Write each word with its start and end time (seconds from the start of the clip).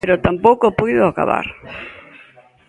Pero 0.01 0.23
tampouco 0.27 0.75
puido 0.79 1.03
acabar. 1.07 1.45